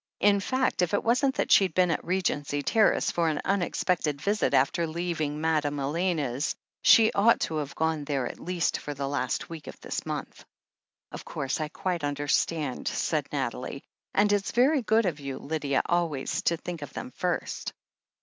[0.21, 4.51] in fact, if it wasn't that she'd been at Regency Terrace for an unexpected visit
[4.55, 9.47] after leaving Madame Elena's, she ought to have gone there at least for the last
[9.47, 10.43] week of this month.
[11.11, 16.41] "Of course I quite understand," said Nathalie, "and it's very good of you, Lydia, always
[16.49, 17.71] to think of them first.